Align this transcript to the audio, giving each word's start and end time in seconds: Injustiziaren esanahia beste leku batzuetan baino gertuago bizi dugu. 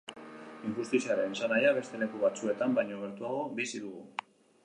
Injustiziaren 0.69 1.35
esanahia 1.35 1.75
beste 1.79 2.01
leku 2.03 2.23
batzuetan 2.23 2.75
baino 2.79 2.99
gertuago 3.05 3.43
bizi 3.61 3.83
dugu. 3.85 4.29